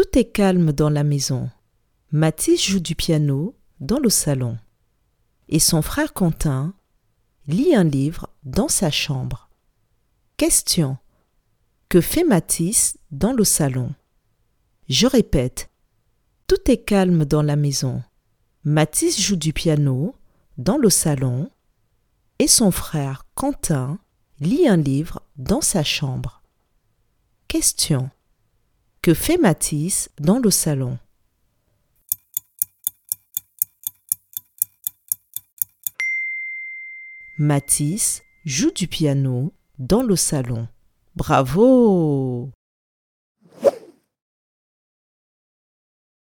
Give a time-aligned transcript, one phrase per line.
[0.00, 1.50] Tout est calme dans la maison.
[2.10, 4.56] Mathis joue du piano dans le salon.
[5.50, 6.72] Et son frère Quentin
[7.46, 9.50] lit un livre dans sa chambre.
[10.38, 10.96] Question.
[11.90, 13.92] Que fait Mathis dans le salon?
[14.88, 15.68] Je répète.
[16.46, 18.02] Tout est calme dans la maison.
[18.64, 20.16] Mathis joue du piano
[20.56, 21.50] dans le salon
[22.38, 23.98] et son frère Quentin
[24.38, 26.42] lit un livre dans sa chambre.
[27.48, 28.08] Question.
[29.02, 30.98] Que fait Mathis dans le salon
[37.38, 40.68] Mathis joue du piano dans le salon.
[41.16, 42.52] Bravo